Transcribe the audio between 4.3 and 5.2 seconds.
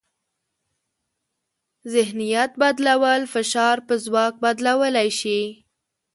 بدلولی